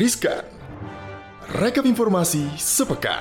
Riskan. 0.00 0.48
Rekap 1.60 1.84
informasi 1.84 2.48
sepekan. 2.56 3.20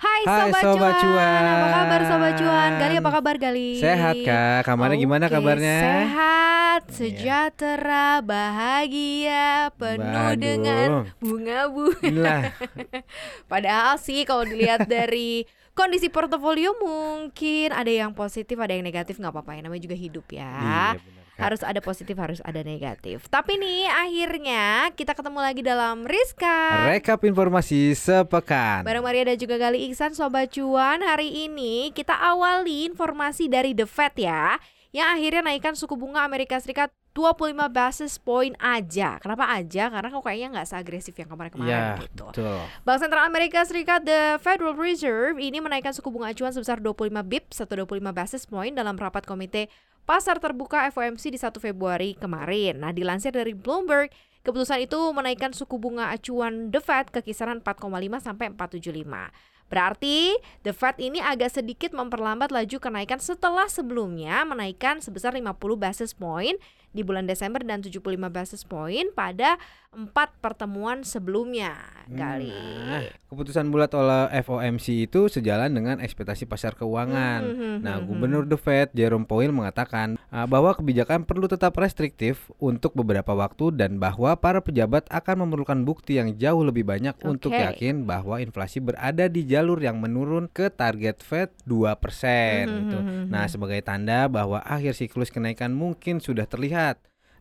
Hai, 0.00 0.22
Hai, 0.24 0.48
Sobat, 0.48 0.62
Sobat 0.64 0.94
Cuan. 1.04 1.44
Apa 1.44 1.68
kabar 1.76 2.00
Sobat 2.08 2.32
Cuan? 2.40 2.70
Gali 2.80 2.94
apa 2.96 3.10
kabar 3.20 3.34
Gali? 3.36 3.76
Sehat 3.84 4.16
kak, 4.24 4.64
kamarnya 4.64 4.96
gimana 4.96 5.28
Oke, 5.28 5.36
kabarnya? 5.36 5.76
Iya. 5.76 5.84
Sehat, 5.84 6.82
sejahtera, 6.88 8.24
bahagia, 8.24 9.76
penuh 9.76 10.08
Waduh. 10.08 10.40
dengan 10.40 10.88
bunga-bunga 11.20 12.48
Padahal 13.52 14.00
sih 14.00 14.24
kalau 14.24 14.48
dilihat 14.48 14.88
dari 14.88 15.44
kondisi 15.74 16.08
portofolio 16.08 16.72
mungkin 16.78 17.74
ada 17.74 17.90
yang 17.90 18.14
positif, 18.14 18.54
ada 18.56 18.72
yang 18.72 18.86
negatif 18.86 19.18
nggak 19.18 19.34
apa-apa 19.34 19.58
ya 19.58 19.60
namanya 19.66 19.82
juga 19.82 19.98
hidup 19.98 20.26
ya. 20.30 20.94
Iya, 20.94 21.02
harus 21.34 21.66
ada 21.66 21.82
positif, 21.82 22.14
harus 22.14 22.38
ada 22.46 22.62
negatif. 22.62 23.26
Tapi 23.26 23.58
nih 23.58 23.90
akhirnya 23.90 24.94
kita 24.94 25.18
ketemu 25.18 25.40
lagi 25.42 25.62
dalam 25.66 26.06
Rizka. 26.06 26.88
rekap 26.94 27.26
informasi 27.26 27.90
sepekan. 27.98 28.86
Bareng 28.86 29.02
Maria 29.02 29.34
dan 29.34 29.38
juga 29.38 29.58
Gali 29.58 29.90
Iksan 29.90 30.14
Sobat 30.14 30.54
Cuan 30.54 31.02
Hari 31.02 31.50
ini 31.50 31.90
kita 31.90 32.14
awali 32.14 32.86
informasi 32.86 33.50
dari 33.50 33.74
The 33.74 33.86
Fed 33.90 34.14
ya 34.14 34.56
Yang 34.94 35.08
akhirnya 35.10 35.42
naikkan 35.42 35.74
suku 35.74 35.98
bunga 35.98 36.22
Amerika 36.22 36.54
Serikat 36.62 36.94
25 37.14 37.54
basis 37.70 38.18
point 38.18 38.58
aja 38.58 39.22
Kenapa 39.22 39.46
aja? 39.54 39.86
Karena 39.86 40.08
kok 40.10 40.22
kayaknya 40.26 40.48
nggak 40.58 40.68
seagresif 40.68 41.14
yang 41.14 41.30
kemarin-kemarin 41.30 41.70
Iya, 41.70 42.02
gitu 42.02 42.26
betul. 42.34 42.58
Bank 42.82 42.98
Sentral 42.98 43.24
Amerika 43.24 43.62
Serikat 43.62 44.02
The 44.02 44.42
Federal 44.42 44.74
Reserve 44.74 45.38
ini 45.38 45.62
menaikkan 45.62 45.94
suku 45.94 46.10
bunga 46.10 46.34
acuan 46.34 46.50
sebesar 46.50 46.82
25 46.82 47.14
bips 47.22 47.62
atau 47.62 47.86
25 47.86 48.02
basis 48.10 48.42
point 48.50 48.74
dalam 48.74 48.98
rapat 48.98 49.22
komite 49.22 49.70
pasar 50.04 50.36
terbuka 50.36 50.84
FOMC 50.92 51.32
di 51.32 51.38
1 51.40 51.54
Februari 51.56 52.12
kemarin. 52.18 52.84
Nah, 52.84 52.92
dilansir 52.92 53.32
dari 53.32 53.56
Bloomberg, 53.56 54.12
keputusan 54.44 54.84
itu 54.84 55.00
menaikkan 55.16 55.56
suku 55.56 55.80
bunga 55.80 56.12
acuan 56.12 56.68
The 56.68 56.80
Fed 56.84 57.08
ke 57.08 57.24
kisaran 57.24 57.64
4,5 57.64 58.20
sampai 58.20 58.52
475. 58.52 59.32
Berarti 59.72 60.36
The 60.60 60.76
Fed 60.76 61.00
ini 61.00 61.24
agak 61.24 61.56
sedikit 61.56 61.96
memperlambat 61.96 62.52
laju 62.52 62.76
kenaikan 62.76 63.16
setelah 63.16 63.64
sebelumnya 63.64 64.44
menaikkan 64.44 65.00
sebesar 65.00 65.32
50 65.32 65.56
basis 65.80 66.12
point 66.12 66.60
di 66.94 67.02
bulan 67.02 67.26
Desember 67.26 67.60
dan 67.66 67.82
75 67.82 68.00
basis 68.30 68.62
point 68.62 69.10
pada 69.12 69.58
empat 69.94 70.34
pertemuan 70.42 71.06
sebelumnya. 71.06 71.78
Kali. 72.04 72.52
Nah, 72.52 73.08
keputusan 73.32 73.72
bulat 73.72 73.88
oleh 73.96 74.28
FOMC 74.44 75.08
itu 75.08 75.32
sejalan 75.32 75.72
dengan 75.72 75.96
ekspektasi 76.04 76.44
pasar 76.44 76.76
keuangan. 76.76 77.40
Hmm, 77.40 77.76
Nah, 77.80 77.96
hmm, 77.96 78.06
Gubernur 78.06 78.44
The 78.44 78.60
Fed 78.60 78.92
Jerome 78.92 79.24
Powell 79.24 79.56
mengatakan 79.56 80.20
uh, 80.28 80.44
bahwa 80.44 80.76
kebijakan 80.76 81.24
perlu 81.24 81.48
tetap 81.48 81.72
restriktif 81.80 82.52
untuk 82.60 82.92
beberapa 82.92 83.32
waktu 83.32 83.72
dan 83.72 83.96
bahwa 83.96 84.36
para 84.36 84.60
pejabat 84.60 85.08
akan 85.08 85.48
memerlukan 85.48 85.80
bukti 85.80 86.20
yang 86.20 86.36
jauh 86.36 86.60
lebih 86.60 86.84
banyak 86.84 87.16
untuk 87.24 87.56
Oke. 87.56 87.64
yakin 87.64 88.04
bahwa 88.04 88.36
inflasi 88.44 88.84
berada 88.84 89.32
di 89.32 89.48
jalur 89.48 89.80
yang 89.80 89.96
menurun 89.96 90.52
ke 90.52 90.68
target 90.68 91.24
Fed 91.24 91.48
2%. 91.64 91.72
Hmm, 91.72 92.68
gitu. 92.84 92.98
hmm, 93.00 93.08
hmm, 93.08 93.24
Nah, 93.32 93.48
sebagai 93.48 93.80
tanda 93.80 94.28
bahwa 94.28 94.60
akhir 94.60 94.92
siklus 94.92 95.32
kenaikan 95.32 95.72
mungkin 95.72 96.20
sudah 96.20 96.44
terlihat. 96.44 96.83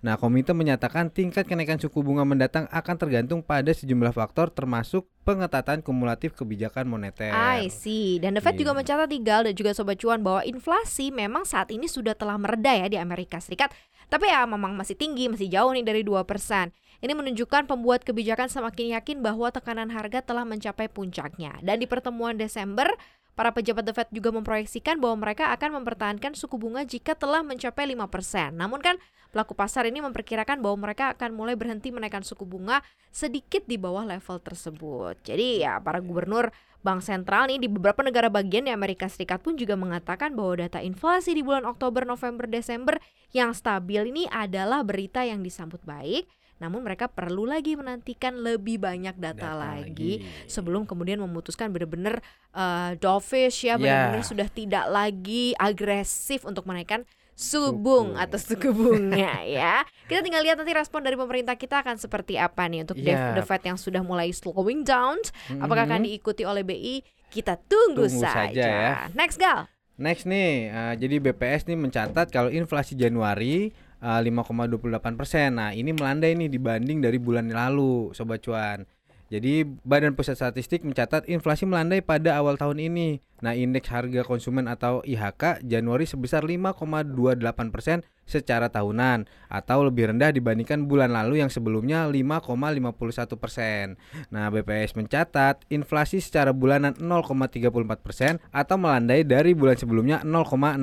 Nah, 0.03 0.19
komite 0.19 0.51
menyatakan 0.51 1.07
tingkat 1.07 1.47
kenaikan 1.47 1.79
suku 1.79 2.03
bunga 2.03 2.27
mendatang 2.27 2.67
akan 2.75 2.95
tergantung 2.99 3.39
pada 3.39 3.71
sejumlah 3.71 4.11
faktor 4.11 4.51
termasuk 4.51 5.07
pengetatan 5.23 5.79
kumulatif 5.79 6.35
kebijakan 6.35 6.91
moneter. 6.91 7.31
I 7.31 7.71
see. 7.71 8.19
Dan 8.19 8.35
The 8.35 8.43
Fed 8.43 8.59
juga 8.59 8.75
Iya. 8.75 8.79
mencatat 8.83 9.09
Igal 9.15 9.47
dan 9.47 9.55
juga 9.55 9.71
Sobat 9.71 9.95
Cuan 10.03 10.19
bahwa 10.19 10.43
inflasi 10.43 11.07
memang 11.07 11.47
saat 11.47 11.71
ini 11.71 11.87
sudah 11.87 12.19
telah 12.19 12.35
mereda 12.35 12.75
ya 12.75 12.91
di 12.91 12.99
Amerika 12.99 13.39
Serikat. 13.39 13.71
Tapi 14.11 14.27
ya 14.27 14.43
memang 14.43 14.75
masih 14.75 14.99
tinggi, 14.99 15.31
masih 15.31 15.47
jauh 15.47 15.71
nih 15.71 15.87
dari 15.87 16.03
2%. 16.03 16.75
Ini 16.99 17.15
menunjukkan 17.15 17.71
pembuat 17.71 18.03
kebijakan 18.03 18.51
semakin 18.51 18.99
yakin 18.99 19.23
bahwa 19.23 19.55
tekanan 19.55 19.87
harga 19.87 20.19
telah 20.19 20.43
mencapai 20.43 20.91
puncaknya. 20.91 21.55
Dan 21.63 21.79
di 21.79 21.87
pertemuan 21.87 22.35
Desember, 22.35 22.91
para 23.33 23.55
pejabat 23.55 23.87
The 23.87 23.93
Fed 23.95 24.09
juga 24.13 24.35
memproyeksikan 24.35 24.99
bahwa 24.99 25.23
mereka 25.23 25.49
akan 25.55 25.81
mempertahankan 25.81 26.35
suku 26.37 26.59
bunga 26.59 26.83
jika 26.85 27.15
telah 27.17 27.41
mencapai 27.41 27.89
5%. 27.89 28.53
Namun 28.53 28.83
kan 28.83 28.99
pelaku 29.33 29.57
pasar 29.57 29.89
ini 29.89 29.97
memperkirakan 29.99 30.61
bahwa 30.61 30.85
mereka 30.87 31.17
akan 31.17 31.33
mulai 31.33 31.57
berhenti 31.57 31.89
menaikkan 31.89 32.21
suku 32.21 32.45
bunga 32.45 32.85
sedikit 33.09 33.65
di 33.65 33.81
bawah 33.81 34.05
level 34.05 34.37
tersebut. 34.39 35.17
Jadi 35.25 35.65
ya 35.65 35.81
para 35.81 35.97
gubernur 35.97 36.53
Bank 36.83 36.99
sentral 36.99 37.47
nih 37.47 37.63
di 37.63 37.71
beberapa 37.71 38.03
negara 38.03 38.27
bagian 38.27 38.67
di 38.67 38.71
Amerika 38.75 39.07
Serikat 39.07 39.39
pun 39.39 39.55
juga 39.55 39.79
mengatakan 39.79 40.35
bahwa 40.35 40.59
data 40.59 40.83
inflasi 40.83 41.31
di 41.31 41.39
bulan 41.39 41.63
Oktober, 41.63 42.03
November, 42.03 42.43
Desember 42.43 42.99
yang 43.31 43.55
stabil 43.55 44.11
ini 44.11 44.27
adalah 44.27 44.83
berita 44.83 45.23
yang 45.23 45.39
disambut 45.39 45.79
baik. 45.87 46.27
Namun 46.59 46.83
mereka 46.83 47.07
perlu 47.07 47.47
lagi 47.47 47.79
menantikan 47.79 48.35
lebih 48.35 48.83
banyak 48.83 49.15
data, 49.15 49.55
Data 49.55 49.79
lagi, 49.79 50.19
lagi. 50.19 50.47
sebelum 50.51 50.83
kemudian 50.83 51.23
memutuskan 51.23 51.71
benar-benar 51.71 52.19
uh, 52.51 52.99
dovish 52.99 53.63
ya 53.63 53.75
Ya. 53.75 53.79
benar-benar 53.79 54.23
sudah 54.27 54.47
tidak 54.51 54.85
lagi 54.91 55.55
agresif 55.55 56.43
untuk 56.43 56.67
menaikkan 56.67 57.07
subung 57.33 58.13
atau 58.13 58.37
suku 58.37 58.69
bunga 58.69 59.41
ya. 59.47 59.81
Kita 60.05 60.21
tinggal 60.21 60.41
lihat 60.41 60.57
nanti 60.57 60.71
respon 60.71 61.01
dari 61.01 61.13
pemerintah 61.13 61.53
kita 61.53 61.81
akan 61.81 61.97
seperti 61.97 62.37
apa 62.37 62.65
nih 62.65 62.83
untuk 62.83 62.95
Iya. 62.95 63.33
The 63.33 63.43
Fed 63.43 63.63
yang 63.63 63.75
sudah 63.75 64.01
mulai 64.01 64.29
slowing 64.29 64.81
down. 64.81 65.17
Apakah 65.53 65.83
akan 65.83 66.01
Mhm. 66.01 66.07
diikuti 66.07 66.43
oleh 66.43 66.61
BI? 66.61 67.01
Kita 67.27 67.57
tunggu, 67.57 68.05
Tunggu 68.05 68.21
saja 68.21 68.61
ya. 68.63 68.91
Next 69.11 69.37
gal. 69.37 69.65
Next 69.93 70.25
nih, 70.25 70.69
uh, 70.69 70.93
jadi 70.93 71.17
BPS 71.19 71.65
nih 71.65 71.77
mencatat 71.77 72.29
kalau 72.29 72.49
inflasi 72.49 72.93
Januari 72.93 73.69
uh, 73.99 74.17
5,28 74.19 74.77
persen. 75.13 75.53
Nah 75.53 75.69
ini 75.69 75.89
melandai 75.89 76.33
nih 76.33 76.47
dibanding 76.47 76.97
dari 76.97 77.17
bulan 77.17 77.47
lalu, 77.47 78.09
sobat 78.11 78.41
cuan. 78.41 78.85
Jadi 79.33 79.65
Badan 79.65 80.13
Pusat 80.13 80.45
Statistik 80.45 80.85
mencatat 80.85 81.25
inflasi 81.25 81.65
melandai 81.65 82.05
pada 82.05 82.37
awal 82.37 82.53
tahun 82.53 82.77
ini. 82.77 83.17
Nah 83.41 83.57
indeks 83.57 83.89
harga 83.89 84.21
konsumen 84.21 84.69
atau 84.69 85.01
IHK 85.01 85.65
Januari 85.65 86.05
sebesar 86.05 86.45
5,28 86.45 87.73
persen 87.73 88.05
secara 88.29 88.69
tahunan 88.69 89.25
atau 89.49 89.89
lebih 89.89 90.13
rendah 90.13 90.29
dibandingkan 90.29 90.85
bulan 90.85 91.17
lalu 91.17 91.41
yang 91.41 91.49
sebelumnya 91.49 92.05
5,51 92.05 93.41
persen. 93.41 93.97
Nah 94.29 94.53
BPS 94.53 94.93
mencatat 94.93 95.65
inflasi 95.73 96.21
secara 96.21 96.53
bulanan 96.53 96.93
0,34 97.01 98.05
persen 98.05 98.37
atau 98.53 98.77
melandai 98.77 99.25
dari 99.25 99.57
bulan 99.57 99.81
sebelumnya 99.81 100.21
0,66 100.21 100.77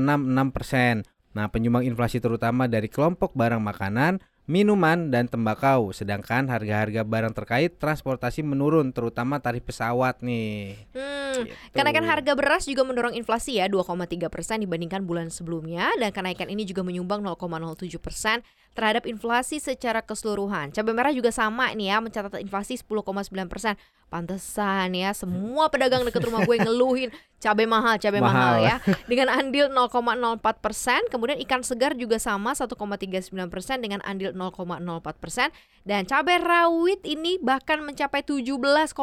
persen. 0.51 1.07
Nah 1.39 1.47
penyumbang 1.47 1.87
inflasi 1.87 2.19
terutama 2.19 2.67
dari 2.67 2.91
kelompok 2.91 3.31
barang 3.39 3.63
makanan, 3.63 4.19
minuman, 4.51 5.15
dan 5.15 5.31
tembakau. 5.31 5.95
Sedangkan 5.95 6.51
harga-harga 6.51 7.07
barang 7.07 7.35
terkait 7.39 7.79
transportasi 7.79 8.43
menurun 8.43 8.91
terutama 8.91 9.39
tarif 9.39 9.63
pesawat 9.63 10.19
nih. 10.27 10.75
Hmm, 10.91 11.21
Gitu. 11.31 11.55
kenaikan 11.73 12.05
harga 12.05 12.33
beras 12.35 12.67
juga 12.67 12.83
mendorong 12.83 13.15
inflasi 13.15 13.63
ya 13.63 13.71
2,3 13.71 14.27
persen 14.27 14.63
dibandingkan 14.63 15.07
bulan 15.07 15.31
sebelumnya 15.31 15.91
dan 15.97 16.11
kenaikan 16.11 16.51
ini 16.51 16.67
juga 16.67 16.83
menyumbang 16.83 17.23
0,07 17.23 18.03
persen 18.03 18.43
terhadap 18.75 19.07
inflasi 19.07 19.59
secara 19.59 20.03
keseluruhan. 20.03 20.71
Cabai 20.71 20.95
merah 20.95 21.13
juga 21.15 21.35
sama 21.35 21.71
nih 21.75 21.91
ya 21.91 21.97
mencatat 21.99 22.39
inflasi 22.43 22.79
10,9 22.79 23.51
persen. 23.51 23.75
Pantesan 24.11 24.91
ya 24.91 25.15
semua 25.15 25.71
pedagang 25.71 26.03
dekat 26.03 26.27
rumah 26.27 26.43
gue 26.43 26.59
ngeluhin 26.59 27.15
cabai 27.39 27.67
mahal, 27.67 27.95
cabai 28.03 28.19
mahal. 28.19 28.59
Mahal. 28.59 28.67
ya 28.67 28.77
dengan 29.07 29.31
andil 29.31 29.71
0,04 29.71 30.43
persen. 30.59 31.01
Kemudian 31.11 31.39
ikan 31.47 31.63
segar 31.63 31.95
juga 31.95 32.19
sama 32.19 32.55
1,39 32.59 33.31
persen 33.47 33.79
dengan 33.79 34.03
andil 34.03 34.35
0,04 34.41 35.05
persen 35.21 35.53
dan 35.85 36.09
cabai 36.09 36.41
rawit 36.41 37.05
ini 37.05 37.37
bahkan 37.41 37.81
mencapai 37.85 38.25
17,85 38.25 38.97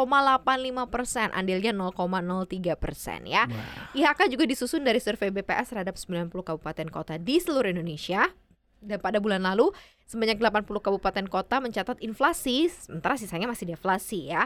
persen, 0.89 1.29
andilnya 1.33 1.73
0,03 1.73 2.77
persen 2.77 3.25
ya. 3.29 3.45
IHK 3.93 4.33
juga 4.33 4.49
disusun 4.49 4.81
dari 4.81 4.97
survei 4.97 5.29
BPS 5.29 5.73
terhadap 5.73 5.97
90 5.97 6.33
kabupaten 6.33 6.87
kota 6.89 7.21
di 7.21 7.37
seluruh 7.37 7.69
Indonesia. 7.69 8.29
Dan 8.77 9.01
pada 9.01 9.17
bulan 9.17 9.41
lalu, 9.41 9.73
sebanyak 10.05 10.37
80 10.37 10.69
kabupaten 10.69 11.25
kota 11.25 11.57
mencatat 11.57 11.97
inflasi, 12.05 12.69
sementara 12.69 13.17
sisanya 13.17 13.49
masih 13.49 13.65
deflasi 13.65 14.29
ya. 14.29 14.45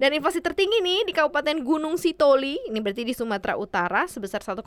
Dan 0.00 0.16
inflasi 0.16 0.40
tertinggi 0.40 0.80
nih 0.80 1.04
di 1.04 1.12
Kabupaten 1.12 1.60
Gunung 1.60 2.00
Sitoli, 2.00 2.56
ini 2.72 2.80
berarti 2.80 3.04
di 3.04 3.12
Sumatera 3.12 3.60
Utara 3.60 4.08
sebesar 4.08 4.40
1,87 4.40 4.64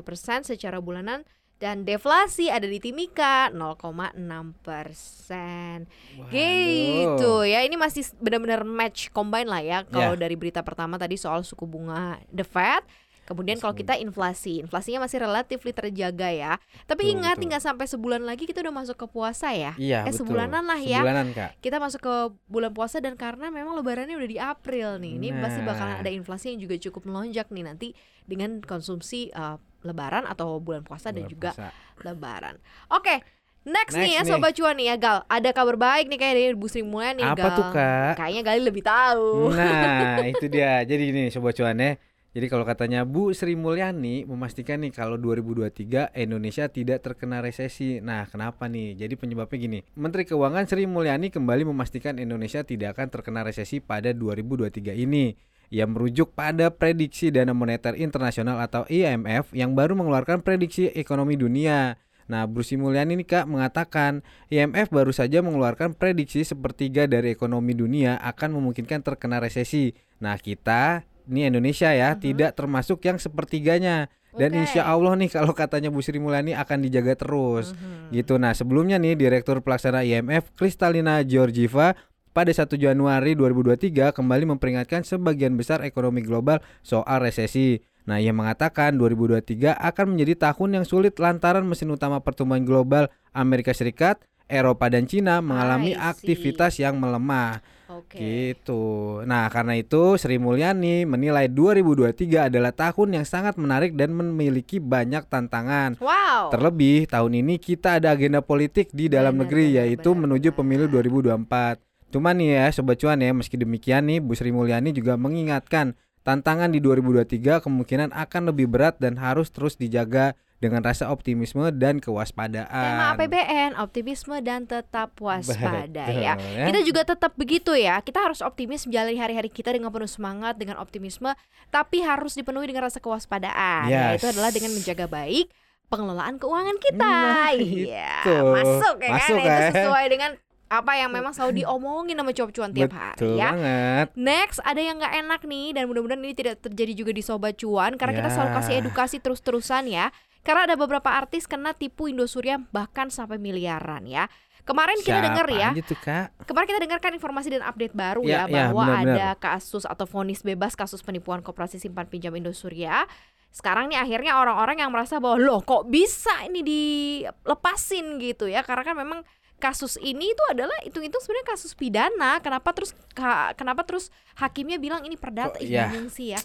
persen 0.00 0.40
secara 0.40 0.80
bulanan 0.80 1.20
dan 1.56 1.82
deflasi 1.82 2.50
ada 2.50 2.66
di 2.66 2.76
Timika 2.78 3.48
0,6 3.48 4.14
persen. 4.60 5.86
Gitu 6.28 7.34
ya, 7.44 7.62
ini 7.62 7.74
masih 7.74 8.04
benar-benar 8.18 8.62
match 8.62 9.08
combine 9.10 9.48
lah 9.48 9.62
ya 9.62 9.78
kalau 9.86 10.14
Ya. 10.14 10.20
dari 10.26 10.34
berita 10.34 10.60
pertama 10.60 10.98
tadi 10.98 11.14
soal 11.14 11.40
suku 11.42 11.64
bunga 11.64 12.18
The 12.28 12.44
Fed. 12.44 12.84
Kemudian 13.24 13.56
kalau 13.56 13.72
kita 13.72 13.96
inflasi, 13.96 14.60
inflasinya 14.60 15.04
masih 15.04 15.18
relatif 15.18 15.60
terjaga 15.60 16.28
ya. 16.28 16.52
Tapi 16.84 17.02
Betul, 17.02 17.14
ingat 17.16 17.36
tinggal 17.36 17.58
sampai 17.58 17.84
sebulan 17.84 18.20
lagi 18.20 18.44
kita 18.44 18.60
udah 18.60 18.74
masuk 18.74 18.96
ke 18.96 19.06
puasa 19.06 19.48
ya. 19.50 19.72
Iya, 19.74 20.04
eh 20.04 20.08
betul. 20.08 20.18
sebulanan 20.22 20.62
lah 20.62 20.76
ya. 20.76 21.00
Sebulanan, 21.00 21.26
Kak. 21.30 21.50
Kita 21.58 21.76
masuk 21.76 22.00
ke 22.00 22.14
bulan 22.46 22.70
puasa 22.70 22.98
dan 22.98 23.14
karena 23.14 23.48
memang 23.48 23.72
lebarannya 23.74 24.12
udah 24.12 24.28
di 24.28 24.36
April 24.36 24.98
nih. 24.98 25.12
Ini 25.16 25.28
pasti 25.38 25.60
bakalan 25.60 25.94
Nah. 25.94 26.00
ada 26.00 26.10
inflasi 26.10 26.52
yang 26.52 26.60
juga 26.60 26.76
cukup 26.78 27.02
melonjak 27.04 27.48
nih 27.48 27.64
nanti 27.64 27.88
dengan 28.22 28.60
konsumsi 28.60 29.28
eh, 29.28 29.56
lebaran 29.80 30.24
atau 30.24 30.56
bulan 30.58 30.80
puasa 30.80 31.08
dan 31.08 31.24
Bulan 31.24 31.30
juga 31.30 31.50
puasa. 31.50 31.68
lebaran. 32.02 32.54
Oke. 32.90 33.24
Next, 33.64 33.96
nih 33.96 34.04
ya 34.10 34.20
Next 34.20 34.28
nih. 34.28 34.36
sobat 34.36 34.52
cuan 34.52 34.76
nih 34.76 34.86
ya 34.86 34.96
Gal. 35.00 35.18
Ada 35.24 35.50
kabar 35.50 35.76
baik 35.76 36.12
nih 36.12 36.18
kayak 36.18 36.34
dari 36.34 36.52
Bu 36.52 36.68
Sri 36.68 36.84
Mulyani 36.84 37.24
Apa 37.24 37.32
Gal. 37.38 37.56
tuh, 37.56 37.66
Kak? 37.70 38.12
Kayaknya 38.14 38.42
Gali 38.44 38.60
lebih 38.60 38.84
tahu. 38.84 39.48
Nah, 39.50 40.20
itu 40.36 40.44
dia. 40.46 40.84
Jadi 40.84 41.02
gini 41.02 41.22
sobat 41.28 41.52
cuan 41.54 41.72
ya. 41.74 41.96
Jadi 42.34 42.50
kalau 42.50 42.66
katanya 42.66 43.06
Bu 43.06 43.30
Sri 43.30 43.54
Mulyani 43.54 44.26
memastikan 44.26 44.82
nih 44.82 44.90
kalau 44.90 45.14
2023 45.22 46.18
Indonesia 46.18 46.66
tidak 46.66 47.06
terkena 47.06 47.38
resesi. 47.38 48.02
Nah, 48.02 48.26
kenapa 48.26 48.66
nih? 48.66 48.98
Jadi 48.98 49.14
penyebabnya 49.14 49.54
gini. 49.54 49.78
Menteri 49.94 50.26
Keuangan 50.26 50.66
Sri 50.66 50.90
Mulyani 50.90 51.30
kembali 51.30 51.62
memastikan 51.62 52.18
Indonesia 52.18 52.66
tidak 52.66 52.98
akan 52.98 53.14
terkena 53.14 53.46
resesi 53.46 53.78
pada 53.78 54.10
2023 54.10 54.98
ini. 54.98 55.38
Ia 55.70 55.86
merujuk 55.86 56.34
pada 56.34 56.74
prediksi 56.74 57.30
Dana 57.30 57.54
Moneter 57.54 57.94
Internasional 57.94 58.58
atau 58.58 58.82
IMF 58.90 59.54
yang 59.54 59.78
baru 59.78 59.94
mengeluarkan 59.94 60.42
prediksi 60.42 60.90
ekonomi 60.90 61.38
dunia. 61.38 62.02
Nah, 62.26 62.50
Bu 62.50 62.66
Sri 62.66 62.74
Mulyani 62.74 63.14
nih 63.14 63.30
Kak 63.30 63.46
mengatakan 63.46 64.26
IMF 64.50 64.90
baru 64.90 65.14
saja 65.14 65.38
mengeluarkan 65.38 65.94
prediksi 65.94 66.42
sepertiga 66.42 67.06
dari 67.06 67.30
ekonomi 67.30 67.78
dunia 67.78 68.18
akan 68.18 68.58
memungkinkan 68.58 69.06
terkena 69.06 69.38
resesi. 69.38 69.94
Nah, 70.18 70.34
kita 70.34 71.06
ini 71.26 71.48
Indonesia 71.48 71.90
ya 71.90 72.14
Mhm. 72.14 72.20
tidak 72.20 72.50
termasuk 72.56 73.00
yang 73.04 73.16
sepertiganya. 73.16 74.08
Dan 74.34 74.50
Oke. 74.50 74.66
insya 74.66 74.82
Allah 74.90 75.14
nih 75.14 75.30
kalau 75.30 75.54
katanya 75.54 75.94
Bu 75.94 76.02
Sri 76.02 76.18
Mulyani 76.18 76.58
akan 76.58 76.82
dijaga 76.82 77.14
terus 77.14 77.70
Mhm. 77.70 78.10
gitu. 78.10 78.34
Nah 78.34 78.50
sebelumnya 78.50 78.98
nih 78.98 79.14
Direktur 79.14 79.62
Pelaksana 79.62 80.02
IMF 80.02 80.50
Kristalina 80.58 81.22
Georgieva 81.22 81.94
pada 82.34 82.50
1 82.50 82.74
Januari 82.74 83.38
2023 83.38 84.10
kembali 84.10 84.58
memperingatkan 84.58 85.06
sebagian 85.06 85.54
besar 85.54 85.86
ekonomi 85.86 86.18
global 86.18 86.58
soal 86.82 87.22
resesi. 87.22 87.78
Nah 88.10 88.18
ia 88.18 88.34
mengatakan 88.34 88.98
2023 88.98 89.78
akan 89.78 90.18
menjadi 90.18 90.50
tahun 90.50 90.82
yang 90.82 90.84
sulit 90.84 91.14
lantaran 91.22 91.62
mesin 91.62 91.94
utama 91.94 92.18
pertumbuhan 92.18 92.66
global 92.66 93.06
Amerika 93.30 93.70
Serikat, 93.70 94.18
Eropa 94.48 94.92
dan 94.92 95.08
Cina 95.08 95.40
mengalami 95.40 95.92
I 95.92 95.98
see. 95.98 96.00
aktivitas 96.00 96.72
yang 96.80 97.00
melemah. 97.00 97.64
Oke. 97.84 98.16
Gitu. 98.16 99.22
Nah, 99.28 99.46
karena 99.52 99.76
itu 99.78 100.16
Sri 100.16 100.40
Mulyani 100.40 101.04
menilai 101.04 101.46
2023 101.52 102.48
adalah 102.48 102.72
tahun 102.72 103.20
yang 103.20 103.26
sangat 103.28 103.54
menarik 103.60 103.94
dan 103.94 104.10
memiliki 104.16 104.80
banyak 104.80 105.28
tantangan. 105.28 106.00
Wow. 106.00 106.50
Terlebih 106.50 107.06
tahun 107.06 107.44
ini 107.44 107.60
kita 107.60 108.02
ada 108.02 108.16
agenda 108.16 108.40
politik 108.40 108.90
di 108.90 109.12
dalam 109.12 109.36
Benar, 109.36 109.42
negeri 109.46 109.66
benar, 109.70 109.78
yaitu 109.84 110.10
benar, 110.10 110.22
menuju 110.26 110.48
benar. 110.50 110.58
pemilu 110.58 110.84
2024. 110.90 112.12
Cuman 112.14 112.34
nih 112.38 112.48
ya 112.56 112.66
sobat 112.70 112.96
cuan 112.98 113.18
ya, 113.20 113.30
meski 113.34 113.58
demikian 113.58 114.06
nih 114.06 114.18
Bu 114.22 114.32
Sri 114.38 114.50
Mulyani 114.54 114.94
juga 114.94 115.18
mengingatkan 115.18 115.94
tantangan 116.24 116.72
di 116.72 116.80
2023 116.80 117.60
kemungkinan 117.60 118.10
akan 118.16 118.42
lebih 118.48 118.66
berat 118.70 118.96
dan 118.96 119.20
harus 119.20 119.52
terus 119.52 119.76
dijaga 119.76 120.32
dengan 120.64 120.80
rasa 120.80 121.12
optimisme 121.12 121.60
dan 121.70 122.00
kewaspadaan. 122.00 122.72
Tema 122.72 123.12
APBN, 123.12 123.76
optimisme 123.76 124.32
dan 124.40 124.64
tetap 124.64 125.12
waspada 125.20 125.84
Betul, 125.84 126.24
ya. 126.24 126.34
ya. 126.40 126.64
Kita 126.64 126.80
juga 126.80 127.04
tetap 127.04 127.36
begitu 127.36 127.76
ya. 127.76 128.00
Kita 128.00 128.24
harus 128.24 128.40
optimis 128.40 128.88
menjalani 128.88 129.20
hari-hari 129.20 129.52
kita 129.52 129.68
dengan 129.70 129.92
penuh 129.92 130.08
semangat, 130.08 130.56
dengan 130.56 130.80
optimisme, 130.80 131.36
tapi 131.68 132.00
harus 132.00 132.32
dipenuhi 132.32 132.64
dengan 132.64 132.88
rasa 132.88 132.96
kewaspadaan. 132.96 133.86
Yes. 133.86 134.16
Yaitu 134.16 134.32
adalah 134.32 134.48
dengan 134.48 134.72
menjaga 134.72 135.04
baik 135.04 135.52
pengelolaan 135.84 136.40
keuangan 136.40 136.76
kita. 136.80 137.04
Nah, 137.04 137.52
Iya, 137.52 138.16
itu. 138.24 138.34
masuk 138.50 138.96
ya 138.98 139.10
Masuk 139.12 139.36
kan? 139.36 139.44
Itu 139.44 139.52
kan? 139.52 139.72
sesuai 139.76 140.06
dengan 140.08 140.30
apa 140.64 140.92
yang 140.96 141.12
memang 141.12 141.30
selalu 141.30 141.62
diomongin 141.62 142.16
sama 142.18 142.32
cuap-cuan 142.32 142.70
tiap 142.72 142.90
Betul 142.90 142.98
hari 142.98 143.38
ya. 143.38 143.48
banget. 143.52 144.06
Next 144.16 144.58
ada 144.64 144.80
yang 144.80 144.96
nggak 144.98 145.14
enak 145.22 145.40
nih 145.44 145.66
dan 145.70 145.86
mudah-mudahan 145.86 146.18
ini 146.18 146.34
tidak 146.34 146.58
terjadi 146.58 146.92
juga 146.96 147.12
di 147.14 147.22
sobat 147.22 147.54
cuan 147.54 147.94
karena 147.94 148.16
kita 148.16 148.30
selalu 148.32 148.50
Ya. 148.50 148.56
kasih 148.58 148.74
edukasi 148.82 149.16
terus-terusan 149.20 149.84
ya. 149.86 150.08
Karena 150.44 150.68
ada 150.68 150.76
beberapa 150.76 151.08
artis 151.08 151.48
kena 151.48 151.72
tipu 151.72 152.06
Indosuria 152.06 152.60
bahkan 152.70 153.08
sampai 153.08 153.40
miliaran 153.40 154.04
ya. 154.04 154.28
Kemarin 154.64 154.96
kita 155.04 155.20
Siapa 155.20 155.26
dengar 155.28 155.46
ya, 155.52 155.68
tuh, 155.84 156.00
Kak? 156.00 156.48
kemarin 156.48 156.66
kita 156.72 156.80
dengarkan 156.80 157.12
informasi 157.12 157.52
dan 157.52 157.60
update 157.68 157.92
baru 157.92 158.24
Ya, 158.24 158.28
ya, 158.28 158.36
ya, 158.48 158.48
bahwa 158.48 158.84
benar-benar. 158.88 159.16
ada 159.16 159.28
kasus 159.36 159.84
atau 159.84 160.08
vonis 160.08 160.40
bebas 160.40 160.72
kasus 160.72 161.04
penipuan 161.04 161.44
koperasi 161.44 161.76
simpan 161.76 162.08
pinjam 162.08 162.32
Indosuria. 162.32 163.04
Sekarang 163.52 163.92
nih 163.92 164.00
akhirnya 164.00 164.40
orang-orang 164.40 164.80
yang 164.80 164.88
merasa 164.88 165.20
bahwa 165.20 165.36
loh 165.36 165.60
kok 165.60 165.84
bisa 165.92 166.32
ini 166.48 166.64
dilepasin 166.64 168.16
gitu 168.18 168.48
ya 168.48 168.64
karena 168.64 168.82
kan 168.82 168.96
memang 168.96 169.20
kasus 169.56 169.96
ini 169.96 170.30
itu 170.30 170.42
adalah 170.50 170.74
hitung-hitung 170.84 171.20
sebenarnya 171.20 171.48
kasus 171.56 171.72
pidana. 171.72 172.38
Kenapa 172.38 172.74
terus 172.76 172.92
ka- 173.12 173.54
kenapa 173.54 173.82
terus 173.82 174.12
hakimnya 174.36 174.76
bilang 174.76 175.02
ini 175.02 175.16
perdata? 175.16 175.56
Ya? 175.62 175.88
bingung 175.88 176.08
sih 176.08 176.36
ya. 176.36 176.40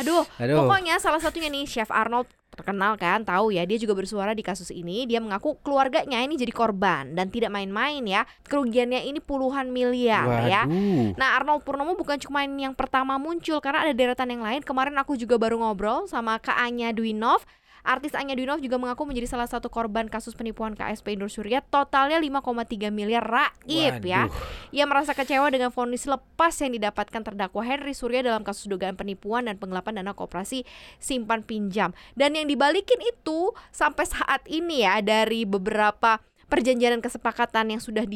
Aduh, 0.00 0.26
Aduh. 0.42 0.66
pokoknya 0.66 0.98
salah 0.98 1.22
satunya 1.22 1.52
nih 1.52 1.68
Chef 1.68 1.88
Arnold 1.88 2.26
terkenal 2.54 2.94
kan, 2.94 3.26
tahu 3.26 3.50
ya 3.50 3.66
dia 3.66 3.74
juga 3.74 3.98
bersuara 3.98 4.30
di 4.30 4.42
kasus 4.42 4.70
ini. 4.70 5.10
Dia 5.10 5.18
mengaku 5.18 5.58
keluarganya 5.58 6.22
ini 6.22 6.38
jadi 6.38 6.54
korban 6.54 7.10
dan 7.12 7.26
tidak 7.26 7.50
main-main 7.50 8.02
ya. 8.06 8.22
Kerugiannya 8.46 9.02
ini 9.04 9.18
puluhan 9.18 9.74
miliar 9.74 10.46
ya. 10.46 10.62
Waduh. 10.62 11.18
Nah 11.18 11.28
Arnold 11.34 11.66
Purnomo 11.66 11.98
bukan 11.98 12.14
cuma 12.22 12.46
yang 12.46 12.74
pertama 12.74 13.18
muncul 13.18 13.58
karena 13.58 13.82
ada 13.82 13.94
deretan 13.94 14.30
yang 14.30 14.46
lain. 14.46 14.62
Kemarin 14.62 14.94
aku 14.94 15.18
juga 15.18 15.34
baru 15.34 15.58
ngobrol 15.58 16.06
sama 16.06 16.38
Kak 16.38 16.54
Anya 16.54 16.94
Dwinov. 16.94 17.42
Artis 17.84 18.16
Anya 18.16 18.32
Dwinov 18.32 18.64
juga 18.64 18.80
mengaku 18.80 19.04
menjadi 19.04 19.36
salah 19.36 19.44
satu 19.44 19.68
korban 19.68 20.08
kasus 20.08 20.32
penipuan 20.32 20.72
KSP 20.72 21.20
Indosuria. 21.20 21.60
Totalnya 21.60 22.16
5,3 22.16 22.88
miliar 22.88 23.20
raib 23.20 24.00
ya. 24.00 24.32
Ia 24.72 24.84
merasa 24.88 25.12
kecewa 25.12 25.52
dengan 25.52 25.68
vonis 25.68 26.08
lepas 26.08 26.56
yang 26.64 26.72
didapatkan 26.72 27.20
terdakwa 27.20 27.60
Henry 27.60 27.92
Surya 27.92 28.24
dalam 28.24 28.40
kasus 28.40 28.66
dugaan 28.72 28.96
penipuan 28.96 29.44
dan 29.44 29.60
penggelapan 29.60 30.00
dana 30.00 30.16
koperasi 30.16 30.64
simpan 30.96 31.44
pinjam. 31.44 31.92
Dan 32.16 32.40
yang 32.40 32.48
dibalikin 32.48 32.98
itu 33.04 33.52
sampai 33.68 34.08
saat 34.08 34.40
ini 34.48 34.88
ya 34.88 35.04
dari 35.04 35.44
beberapa 35.44 36.24
perjanjian 36.48 36.96
dan 36.96 37.02
kesepakatan 37.04 37.76
yang 37.76 37.82
sudah 37.84 38.08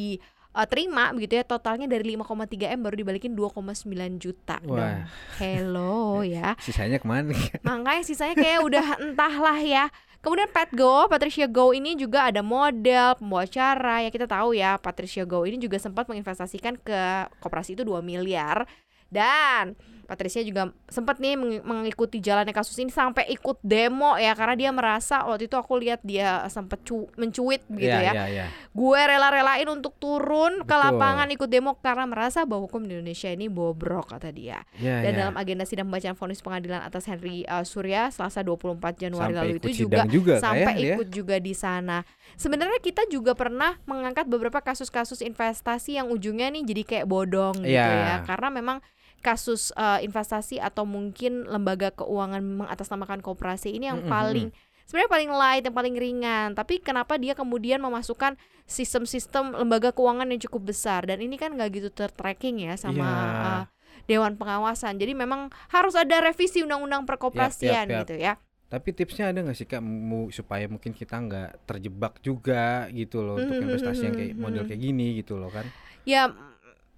diterima 0.49 1.13
begitu 1.13 1.39
ya 1.39 1.45
totalnya 1.45 1.85
dari 1.85 2.17
5,3 2.17 2.73
M 2.75 2.79
baru 2.81 2.95
dibalikin 2.97 3.31
2,9 3.37 3.85
juta 4.17 4.57
dong. 4.65 4.75
Wah. 4.75 5.05
Hello 5.37 6.19
ya. 6.25 6.57
Sisanya 6.59 6.97
ke 6.97 7.05
mana? 7.05 7.31
Makanya 7.67 8.03
sisanya 8.03 8.35
kayak 8.35 8.59
udah 8.65 8.85
entahlah 8.99 9.59
ya. 9.61 9.85
Kemudian 10.19 10.51
Pat 10.51 10.67
Go, 10.75 11.07
Patricia 11.07 11.47
Go 11.47 11.71
ini 11.71 11.95
juga 11.95 12.27
ada 12.27 12.43
model, 12.43 13.15
pembawa 13.15 13.47
acara 13.47 14.03
ya 14.03 14.11
kita 14.11 14.27
tahu 14.27 14.51
ya 14.51 14.75
Patricia 14.75 15.23
Go 15.23 15.47
ini 15.47 15.55
juga 15.55 15.79
sempat 15.79 16.11
menginvestasikan 16.11 16.75
ke 16.75 17.31
koperasi 17.39 17.79
itu 17.79 17.87
2 17.87 18.03
miliar 18.03 18.67
dan 19.07 19.79
Patricia 20.09 20.41
juga 20.41 20.73
sempat 20.85 21.17
nih 21.17 21.37
meng- 21.37 21.61
mengikuti 21.61 22.17
jalannya 22.17 22.49
kasus 22.49 22.73
ini 22.75 22.89
sampai 22.89 23.29
ikut 23.29 23.61
demo 23.61 24.17
ya 24.17 24.33
karena 24.33 24.57
dia 24.57 24.69
merasa 24.69 25.21
waktu 25.21 25.45
itu 25.45 25.53
aku 25.53 25.77
lihat 25.77 26.01
dia 26.01 26.41
sempat 26.47 26.81
cu- 26.81 27.05
mencuit 27.13 27.61
gitu 27.69 27.85
Iya, 27.85 28.01
ya. 28.01 28.11
iya, 28.11 28.25
iya. 28.27 28.45
Gue 28.69 28.97
rela-relain 28.97 29.67
untuk 29.67 29.93
turun 29.95 30.59
ke 30.59 30.67
Betul. 30.67 30.81
lapangan 30.89 31.29
ikut 31.29 31.45
demo 31.45 31.77
karena 31.77 32.03
merasa 32.03 32.41
bahwa 32.41 32.65
hukum 32.65 32.81
di 32.81 32.97
Indonesia 32.97 33.29
ini 33.29 33.45
bobrok 33.45 34.09
kata 34.09 34.29
dia. 34.29 34.65
Iya, 34.75 35.05
Dan 35.05 35.11
iya. 35.11 35.19
dalam 35.21 35.35
agenda 35.35 35.63
sidang 35.63 35.85
pembacaan 35.85 36.15
vonis 36.15 36.39
pengadilan 36.39 36.81
atas 36.81 37.05
Henry 37.05 37.45
uh, 37.45 37.61
Surya 37.61 38.09
Selasa 38.09 38.41
24 38.41 38.73
Januari 38.97 39.29
Sampai 39.29 39.45
lalu 39.45 39.53
itu 39.59 39.69
juga, 39.79 40.03
juga, 40.07 40.33
Kak, 40.35 40.41
sampai 40.41 40.73
ya, 40.73 40.79
dia? 40.79 40.93
ikut 40.95 41.09
juga 41.09 41.35
di 41.37 41.53
sana. 41.53 42.01
Sebenarnya 42.33 42.79
kita 42.79 43.05
juga 43.05 43.31
pernah 43.31 43.77
mengangkat 43.83 44.25
beberapa 44.25 44.57
kasus-kasus 44.59 45.21
investasi 45.21 45.95
yang 45.95 46.07
ujungnya 46.07 46.49
nih 46.49 46.65
jadi 46.65 46.81
kayak 46.83 47.05
bodong 47.05 47.61
gitu 47.61 47.69
Iya. 47.69 47.85
ya. 47.85 48.15
Karena 48.23 48.49
memang 48.49 48.79
kasus 49.19 49.69
uh, 49.73 49.99
investasi 49.99 50.57
atau 50.57 50.83
mungkin 50.83 51.43
lembaga 51.45 51.91
keuangan 51.91 52.39
mengatasnamakan 52.39 53.19
koperasi 53.19 53.71
ini 53.71 53.87
yang 53.87 54.01
Mm, 54.01 54.07
mm, 54.07 54.11
paling 54.11 54.47
sebenarnya 54.83 55.11
paling 55.11 55.31
light 55.31 55.63
yang 55.63 55.75
paling 55.75 55.95
ringan 55.95 56.47
tapi 56.53 56.79
kenapa 56.79 57.15
dia 57.15 57.33
kemudian 57.33 57.77
memasukkan 57.77 58.39
sistem-sistem 58.65 59.53
lembaga 59.53 59.91
keuangan 59.91 60.29
yang 60.29 60.41
cukup 60.41 60.71
besar 60.71 61.03
dan 61.03 61.19
ini 61.19 61.35
kan 61.35 61.51
nggak 61.51 61.69
gitu 61.73 61.89
tertracking 61.89 62.63
ya 62.63 62.73
sama 62.73 63.03
Iya. 63.03 63.13
uh, 63.43 63.63
dewan 64.05 64.33
pengawasan 64.33 64.95
jadi 64.95 65.13
memang 65.13 65.49
harus 65.67 65.93
ada 65.93 66.21
revisi 66.21 66.63
undang-undang 66.63 67.03
perkoperasian 67.03 67.85
Yap, 67.85 67.85
yap, 67.85 67.93
yap. 67.93 68.01
gitu 68.07 68.15
ya 68.17 68.33
Tapi 68.69 68.89
tipsnya 68.93 69.33
ada 69.33 69.41
nggak 69.41 69.57
sih 69.57 69.65
kak 69.65 69.81
mu- 69.81 70.29
supaya 70.29 70.65
mungkin 70.65 70.93
kita 70.93 71.17
nggak 71.17 71.65
terjebak 71.65 72.21
juga 72.21 72.85
gitu 72.89 73.19
loh 73.19 73.35
untuk 73.35 73.57
investasi 73.59 74.01
yang 74.05 74.13
kayak 74.13 74.33
model 74.35 74.63
kayak 74.63 74.77
gini 74.79 75.17
gitu 75.17 75.41
loh 75.41 75.49
kan? 75.49 75.65
ya 76.05 76.29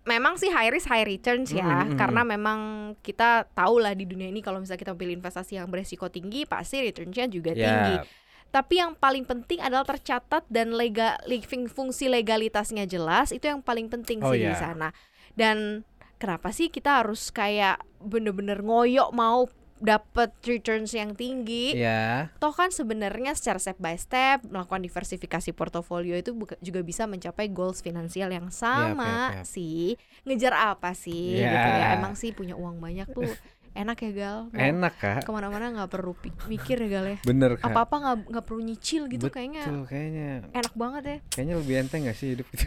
memang 0.02 0.34
sih 0.34 0.50
high 0.50 0.74
risk 0.74 0.90
high 0.90 1.06
returns 1.06 1.50
ya 1.50 1.62
Mm, 1.62 1.70
mm, 1.70 1.90
mm. 1.94 1.98
karena 1.98 2.22
memang 2.26 2.60
kita 3.00 3.46
tahu 3.54 3.78
lah 3.78 3.94
di 3.94 4.10
dunia 4.10 4.28
ini 4.28 4.42
kalau 4.42 4.58
misalnya 4.58 4.82
kita 4.82 4.94
pilih 4.98 5.14
investasi 5.14 5.62
yang 5.62 5.70
beresiko 5.70 6.10
tinggi 6.10 6.44
pasti 6.44 6.82
returnsnya 6.82 7.30
juga 7.30 7.54
tinggi 7.54 7.96
Ya, 7.98 8.06
tapi 8.50 8.82
yang 8.82 8.98
paling 8.98 9.24
penting 9.24 9.62
adalah 9.62 9.86
tercatat 9.86 10.44
dan 10.50 10.74
lega 10.74 11.16
living 11.24 11.70
fungsi 11.70 12.10
legalitasnya 12.10 12.84
jelas 12.84 13.30
itu 13.30 13.46
yang 13.46 13.62
paling 13.62 13.88
penting 13.88 14.20
Oh, 14.20 14.34
sih 14.34 14.42
di 14.42 14.50
ya. 14.50 14.58
sana 14.58 14.90
dan 15.38 15.86
kenapa 16.18 16.50
sih 16.50 16.68
kita 16.68 17.06
harus 17.06 17.30
kayak 17.30 17.80
bener-bener 18.02 18.60
ngoyok 18.60 19.10
mau 19.14 19.46
dapat 19.82 20.30
returns 20.42 20.94
yang 20.94 21.12
tinggi. 21.12 21.74
Ya. 21.74 22.30
Toh 22.38 22.50
kan 22.50 22.70
sebenarnya 22.70 23.34
secara 23.34 23.58
step 23.58 23.76
by 23.76 23.98
step 23.98 24.46
melakukan 24.46 24.80
diversifikasi 24.80 25.50
portofolio 25.52 26.14
itu 26.14 26.32
juga 26.58 26.80
bisa 26.80 27.04
mencapai 27.04 27.50
goals 27.50 27.82
finansial 27.82 28.30
yang 28.30 28.48
sama 28.48 29.34
yap, 29.34 29.42
yap. 29.42 29.46
sih. 29.46 29.98
Ngejar 30.24 30.54
apa 30.54 30.94
sih 30.94 31.36
Ya. 31.36 31.50
gitu 31.50 31.70
ya. 31.74 31.88
Emang 31.96 32.14
sih 32.14 32.30
punya 32.30 32.54
uang 32.54 32.78
banyak 32.78 33.10
tuh 33.10 33.26
enak 33.72 33.98
ya 33.98 34.12
Gal. 34.12 34.38
Mau 34.48 34.60
Enak 34.60 34.94
kak. 34.96 35.22
Ke 35.24 35.32
mana-mana 35.32 35.72
nggak 35.72 35.90
perlu 35.90 36.14
mikir 36.46 36.78
ya 36.78 36.90
Gal 36.92 37.06
ya. 37.08 37.18
Bener 37.24 37.58
kak. 37.58 37.66
Apa-apa 37.66 37.96
nggak 37.98 38.18
nggak 38.30 38.46
perlu 38.46 38.62
nyicil 38.62 39.08
gitu 39.08 39.28
kayaknya 39.28 39.66
Betul 39.66 39.84
kayaknya. 39.88 40.30
enak 40.52 40.74
banget 40.76 41.04
ya. 41.04 41.18
Kayaknya 41.32 41.56
lebih 41.58 41.76
enteng 41.80 42.02
gak 42.06 42.16
sih 42.16 42.38
hidup 42.38 42.48
itu? 42.52 42.64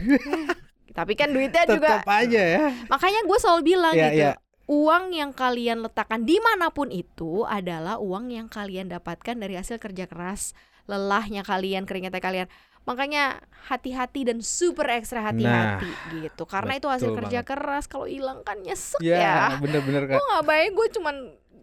Tapi 0.97 1.11
kan 1.13 1.27
duitnya 1.27 1.63
juga 1.75 1.99
Tetap 1.99 2.07
aja 2.07 2.41
ya. 2.41 2.71
makanya 2.87 3.21
gue 3.23 3.37
selalu 3.37 3.61
bilang 3.65 3.93
Iya, 3.93 4.07
gitu. 4.09 4.19
iya. 4.19 4.31
Uang 4.65 5.13
yang 5.13 5.29
kalian 5.29 5.85
letakkan 5.85 6.25
di 6.25 6.41
mana 6.41 6.73
pun 6.73 6.89
itu 6.89 7.45
adalah 7.45 8.01
uang 8.01 8.33
yang 8.33 8.47
kalian 8.49 8.89
dapatkan 8.89 9.37
dari 9.37 9.53
hasil 9.53 9.77
kerja 9.77 10.09
keras, 10.09 10.57
lelahnya 10.89 11.45
kalian, 11.45 11.85
keringatnya 11.85 12.17
kalian. 12.17 12.47
Makanya 12.85 13.41
hati-hati 13.65 14.25
dan 14.25 14.41
super 14.41 14.85
ekstra 14.89 15.21
hati-hati 15.21 15.89
gitu. 16.17 16.45
Karena 16.45 16.77
itu 16.77 16.85
hasil 16.85 17.13
kerja 17.13 17.41
banget. 17.41 17.49
keras. 17.49 17.85
Kalau 17.85 18.05
hilang 18.05 18.41
kan 18.41 18.61
nyesek 18.61 19.01
Ya, 19.01 19.17
ya. 19.17 19.37
bener-bener. 19.57 20.05
Gue 20.05 20.21
nggak 20.21 20.45
baik 20.45 20.69
gue 20.73 20.87
cuman 20.97 21.15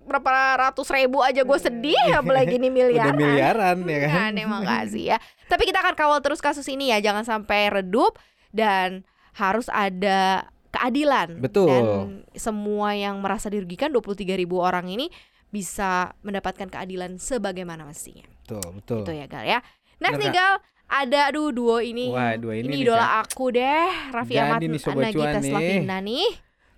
berapa 0.03 0.31
ratus 0.59 0.91
ribu 0.91 1.23
aja 1.23 1.47
gue 1.47 1.59
sedih 1.63 2.07
apalagi 2.19 2.59
ini 2.59 2.71
miliaran. 2.71 3.15
Udah 3.15 3.19
miliaran 3.19 3.79
ya 3.87 3.99
kan. 4.03 4.11
Nah, 4.11 4.29
terima 4.35 4.61
kasih 4.63 5.03
ya. 5.15 5.17
Tapi 5.47 5.63
kita 5.63 5.79
akan 5.79 5.95
kawal 5.95 6.19
terus 6.23 6.43
kasus 6.43 6.67
ini 6.67 6.91
ya, 6.91 6.99
jangan 6.99 7.23
sampai 7.23 7.71
redup 7.71 8.19
dan 8.51 9.07
harus 9.35 9.71
ada 9.71 10.51
keadilan. 10.73 11.39
Betul. 11.39 11.69
Dan 11.69 11.85
semua 12.35 12.97
yang 12.97 13.21
merasa 13.21 13.53
dirugikan 13.53 13.93
23 13.93 14.41
ribu 14.41 14.59
orang 14.59 14.89
ini 14.89 15.13
bisa 15.53 16.17
mendapatkan 16.25 16.67
keadilan 16.73 17.21
sebagaimana 17.21 17.85
mestinya. 17.85 18.25
Betul, 18.43 18.65
betul. 18.81 19.05
Itu 19.05 19.13
ya 19.13 19.27
Gal 19.29 19.45
ya. 19.45 19.59
Next 20.01 20.19
Bener, 20.19 20.25
nih 20.25 20.31
Gal, 20.35 20.55
ada 20.89 21.21
aduh 21.29 21.53
duo 21.53 21.79
ini. 21.79 22.09
Wah, 22.09 22.35
dua 22.41 22.59
ini 22.59 22.73
nih, 22.73 22.89
idola 22.89 23.21
aku 23.21 23.53
deh, 23.53 23.89
Raffi 24.11 24.35
Ahmad 24.41 24.65
Nagita 24.65 25.39
nih. 25.39 25.53
Slavina 25.53 25.99
nih. 26.01 26.29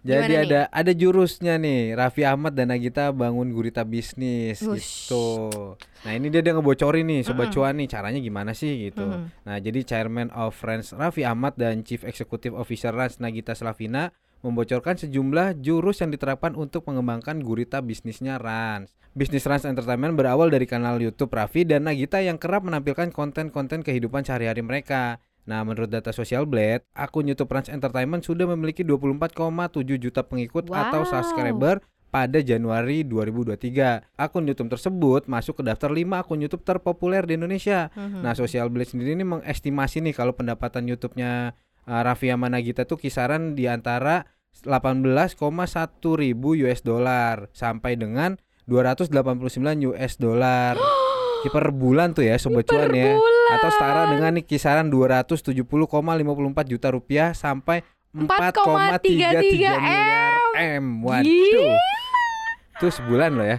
Jadi 0.05 0.21
Gimana 0.21 0.37
nih? 0.37 0.45
ada 0.45 0.61
ada 0.69 0.93
jurusnya 0.93 1.55
nih 1.57 1.97
Raffi 1.97 2.29
Ahmad 2.29 2.53
dan 2.53 2.69
Nagita 2.69 3.09
bangun 3.09 3.49
gurita 3.51 3.89
bisnis 3.89 4.61
Wush. 4.61 5.09
gitu. 5.09 5.49
Nah 6.05 6.13
ini 6.13 6.29
dia 6.29 6.45
dia 6.45 6.53
ngebocorin 6.53 7.09
nih 7.09 7.25
sobat 7.25 7.49
Mm-mm. 7.49 7.57
cuan 7.57 7.75
nih 7.81 7.89
caranya 7.89 8.21
gimana 8.21 8.53
sih 8.53 8.93
gitu. 8.93 9.01
Mhm. 9.01 9.49
Nah 9.49 9.57
jadi 9.57 9.81
Chairman 9.81 10.29
of 10.31 10.53
Friends 10.53 10.93
Raffi 10.93 11.25
Ahmad 11.25 11.57
dan 11.57 11.81
Chief 11.81 12.05
Executive 12.05 12.53
Officer 12.53 12.93
Rans 12.93 13.17
Nagita 13.17 13.57
Slavina 13.57 14.13
membocorkan 14.45 15.01
sejumlah 15.01 15.65
jurus 15.65 16.05
yang 16.05 16.13
diterapkan 16.13 16.53
untuk 16.53 16.85
mengembangkan 16.85 17.41
gurita 17.41 17.81
bisnisnya 17.81 18.37
Rans. 18.37 18.93
Bisnis 19.17 19.49
Rans 19.49 19.65
Entertainment 19.65 20.21
berawal 20.21 20.53
dari 20.53 20.69
kanal 20.69 21.01
YouTube 21.01 21.33
Raffi 21.33 21.65
dan 21.65 21.89
Nagita 21.89 22.21
yang 22.21 22.37
kerap 22.37 22.61
menampilkan 22.61 23.09
konten-konten 23.09 23.81
kehidupan 23.81 24.21
sehari-hari 24.21 24.61
mereka. 24.61 25.17
Nah, 25.45 25.61
menurut 25.61 25.89
data 25.89 26.09
Social 26.09 26.45
Blade, 26.45 26.89
akun 26.93 27.29
YouTube 27.29 27.53
Rans 27.53 27.69
Entertainment 27.69 28.25
sudah 28.25 28.49
memiliki 28.49 28.81
24,7 28.81 30.01
juta 30.01 30.25
pengikut 30.25 30.69
atau 30.69 31.05
Wow. 31.05 31.11
subscriber 31.11 31.85
pada 32.09 32.39
Januari 32.41 33.03
2023. 33.03 34.07
Akun 34.15 34.47
YouTube 34.47 34.71
tersebut 34.71 35.27
masuk 35.27 35.61
ke 35.61 35.63
daftar 35.67 35.91
5 35.91 36.17
akun 36.17 36.41
YouTube 36.41 36.63
terpopuler 36.63 37.27
di 37.27 37.35
Indonesia. 37.35 37.91
Mhm. 37.93 38.23
Nah, 38.23 38.33
Social 38.33 38.71
Blade 38.71 38.89
sendiri 38.89 39.13
ini 39.13 39.27
mengestimasi 39.27 40.01
nih 40.01 40.15
kalau 40.15 40.33
pendapatan 40.33 40.87
YouTube-nya 40.87 41.53
uh, 41.85 42.01
Raffi 42.01 42.33
Ahmad 42.33 42.55
Nagita 42.55 42.87
tuh 42.87 42.97
kisaran 42.97 43.53
di 43.53 43.69
antara 43.69 44.25
18,1 44.55 46.17
ribu 46.17 46.55
US 46.65 46.81
dollar 46.81 47.51
sampai 47.51 47.99
dengan 47.99 48.39
289 48.65 49.93
US 49.93 50.17
dollar. 50.17 50.79
Ki 51.45 51.53
per 51.53 51.69
bulan 51.77 52.17
tuh 52.17 52.25
ya 52.25 52.41
sobat 52.41 52.65
cuan 52.65 52.89
ya. 52.89 53.13
bulan. 53.13 53.53
Atau 53.61 53.69
setara 53.69 54.03
dengan 54.17 54.33
nih 54.41 54.45
kisaran 54.49 54.89
270,54 54.89 56.73
juta 56.73 56.89
rupiah 56.89 57.37
sampai 57.37 57.85
4,33 58.17 59.45
miliar 59.45 60.33
M. 60.57 61.05
Waduh. 61.05 61.29
Gila. 61.29 61.77
Itu 62.75 62.87
sebulan 62.89 63.37
loh 63.37 63.45
ya. 63.45 63.59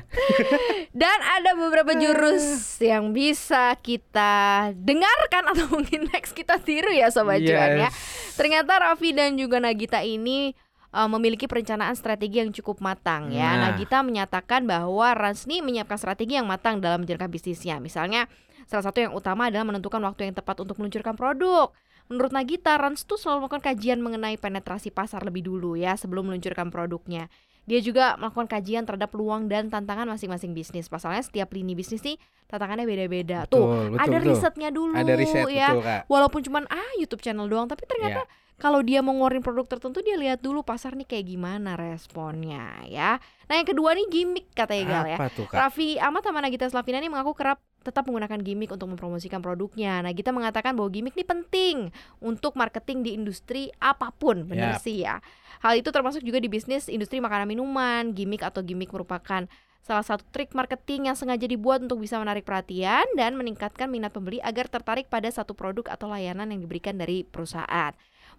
Dan 1.05 1.19
ada 1.21 1.53
beberapa 1.53 1.91
jurus 1.93 2.79
yang 2.79 3.13
bisa 3.13 3.75
kita 3.83 4.71
dengarkan 4.73 5.43
atau 5.53 5.67
mungkin 5.75 6.07
next 6.09 6.33
kita 6.33 6.57
tiru 6.57 6.89
ya 6.89 7.13
sobat 7.13 7.43
cuan 7.45 7.85
ya. 7.85 7.89
Ternyata 8.33 8.81
Raffi 8.81 9.13
dan 9.13 9.37
juga 9.37 9.59
Nagita 9.61 10.01
ini 10.01 10.55
uh, 10.93 11.09
memiliki 11.09 11.49
perencanaan 11.49 11.95
strategi 11.97 12.43
yang 12.43 12.51
cukup 12.53 12.83
matang 12.83 13.31
ya. 13.33 13.55
Nah. 13.57 13.73
Nagita 13.73 14.03
menyatakan 14.05 14.67
bahwa 14.67 15.15
Ransni 15.15 15.63
menyiapkan 15.65 15.97
strategi 15.97 16.37
yang 16.37 16.45
matang 16.45 16.83
dalam 16.83 17.01
menjalankan 17.07 17.31
bisnisnya. 17.31 17.81
Misalnya 17.81 18.27
salah 18.69 18.85
satu 18.85 19.01
yang 19.01 19.13
utama 19.13 19.49
adalah 19.49 19.65
menentukan 19.65 20.01
waktu 20.03 20.29
yang 20.29 20.35
tepat 20.35 20.61
untuk 20.61 20.77
meluncurkan 20.77 21.15
produk. 21.17 21.71
Menurut 22.05 22.29
Nagita, 22.37 22.77
Rans 22.77 23.01
tuh 23.01 23.17
selalu 23.17 23.49
melakukan 23.49 23.65
kajian 23.65 23.97
mengenai 23.97 24.37
penetrasi 24.37 24.93
pasar 24.93 25.25
lebih 25.25 25.41
dulu 25.41 25.73
ya 25.73 25.97
sebelum 25.97 26.29
meluncurkan 26.29 26.69
produknya. 26.69 27.33
Dia 27.65 27.81
juga 27.81 28.13
melakukan 28.21 28.45
kajian 28.45 28.85
terhadap 28.85 29.09
peluang 29.09 29.49
dan 29.49 29.73
tantangan 29.73 30.05
masing-masing 30.05 30.53
bisnis. 30.53 30.85
Pasalnya 30.85 31.25
setiap 31.25 31.49
lini 31.49 31.73
bisnis 31.73 32.05
nih 32.05 32.21
tantangannya 32.45 32.85
beda-beda. 32.85 33.49
Tuh, 33.49 33.89
Betul, 33.89 33.97
ada 33.97 34.17
betul. 34.21 34.29
risetnya 34.29 34.69
dulu 34.69 34.93
Ada 34.93 35.13
riset 35.17 35.45
ya. 35.49 35.73
betul 35.73 35.81
Kak. 35.81 36.01
Walaupun 36.05 36.41
cuman 36.45 36.63
ah 36.69 36.91
YouTube 37.01 37.25
channel 37.25 37.49
doang, 37.49 37.65
tapi 37.65 37.89
ternyata 37.89 38.21
Iya. 38.21 38.44
Kalau 38.55 38.79
dia 38.79 39.03
mau 39.03 39.11
ngeluarin 39.11 39.43
produk 39.43 39.67
tertentu 39.67 39.99
dia 39.99 40.15
lihat 40.15 40.39
dulu 40.39 40.63
pasar 40.63 40.95
nih 40.95 41.03
kayak 41.03 41.25
gimana 41.27 41.75
responnya 41.75 42.87
ya. 42.87 43.19
Nah, 43.45 43.55
yang 43.59 43.67
kedua 43.67 43.91
nih 43.93 44.07
gimmick 44.07 44.47
kata 44.55 44.73
Egal 44.79 45.03
ya. 45.05 45.17
Tuh 45.35 45.45
Kak? 45.45 45.59
Raffi 45.59 45.99
Ahmad 45.99 46.23
sama 46.23 46.39
Nagita 46.39 46.65
Slavina 46.71 47.03
ini 47.03 47.11
mengaku 47.11 47.35
kerap 47.35 47.59
tetap 47.85 48.09
menggunakan 48.09 48.41
gimmick 48.41 48.73
untuk 48.73 48.89
mempromosikan 48.89 49.43
produknya. 49.43 50.01
Nagita 50.01 50.33
mengatakan 50.33 50.73
bahwa 50.73 50.89
gimmick 50.89 51.13
ini 51.13 51.25
penting 51.27 51.75
untuk 52.17 52.57
marketing 52.57 53.05
di 53.05 53.11
industri 53.13 53.69
apa 53.77 54.09
pun, 54.09 54.49
benar 54.49 54.79
Yap. 54.79 54.81
sih 54.81 55.05
ya. 55.05 55.21
Hal 55.61 55.77
itu 55.77 55.93
termasuk 55.93 56.25
juga 56.25 56.41
di 56.41 56.49
bisnis 56.49 56.89
industri 56.89 57.21
makanan 57.21 57.45
minuman. 57.45 58.15
Gimmick 58.17 58.41
atau 58.41 58.65
gimmick 58.65 58.89
merupakan 58.89 59.45
salah 59.85 60.01
satu 60.01 60.25
trik 60.33 60.57
marketing 60.57 61.13
yang 61.13 61.17
sengaja 61.19 61.45
dibuat 61.45 61.85
untuk 61.85 62.01
bisa 62.01 62.17
menarik 62.17 62.41
perhatian 62.41 63.05
dan 63.13 63.37
meningkatkan 63.37 63.85
minat 63.85 64.09
pembeli 64.09 64.41
agar 64.41 64.65
tertarik 64.65 65.05
pada 65.05 65.29
satu 65.29 65.53
produk 65.53 65.93
atau 65.93 66.09
layanan 66.09 66.49
yang 66.49 66.65
diberikan 66.65 66.97
dari 66.97 67.21
perusahaan. 67.21 67.93